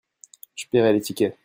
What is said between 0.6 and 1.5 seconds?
paierai les tickets.